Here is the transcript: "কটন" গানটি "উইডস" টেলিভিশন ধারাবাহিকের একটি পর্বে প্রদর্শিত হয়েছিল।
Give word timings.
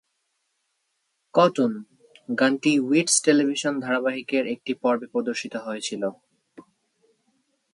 "কটন" 1.33 1.71
গানটি 2.29 2.73
"উইডস" 2.81 3.15
টেলিভিশন 3.23 3.73
ধারাবাহিকের 3.79 4.43
একটি 4.47 4.71
পর্বে 4.81 5.07
প্রদর্শিত 5.07 5.53
হয়েছিল। 5.57 6.03